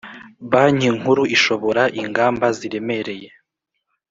Banki 0.51 0.89
Nkuru 0.97 1.23
ishobora 1.35 1.83
ingamba 2.01 2.45
ziremereye 2.57 3.29